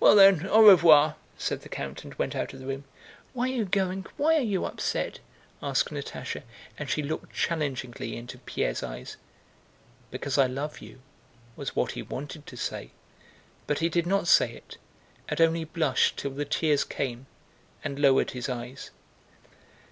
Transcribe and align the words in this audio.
"Well, 0.00 0.16
then, 0.16 0.48
au 0.48 0.64
revoir!" 0.64 1.14
said 1.38 1.60
the 1.60 1.68
count, 1.68 2.02
and 2.02 2.12
went 2.16 2.34
out 2.34 2.52
of 2.52 2.58
the 2.58 2.66
room. 2.66 2.82
"Why 3.32 3.48
are 3.48 3.52
you 3.52 3.64
going? 3.64 4.04
Why 4.16 4.34
are 4.36 4.40
you 4.40 4.64
upset?" 4.64 5.20
asked 5.62 5.90
Natásha, 5.92 6.42
and 6.76 6.90
she 6.90 7.04
looked 7.04 7.32
challengingly 7.32 8.16
into 8.16 8.38
Pierre's 8.40 8.82
eyes. 8.82 9.16
"Because 10.10 10.38
I 10.38 10.48
love 10.48 10.80
you!" 10.80 10.98
was 11.54 11.76
what 11.76 11.92
he 11.92 12.02
wanted 12.02 12.48
to 12.48 12.56
say, 12.56 12.90
but 13.68 13.78
he 13.78 13.88
did 13.88 14.08
not 14.08 14.26
say 14.26 14.54
it, 14.54 14.76
and 15.28 15.40
only 15.40 15.62
blushed 15.62 16.16
till 16.16 16.32
the 16.32 16.44
tears 16.44 16.82
came, 16.82 17.26
and 17.84 18.00
lowered 18.00 18.32
his 18.32 18.48
eyes. 18.48 18.90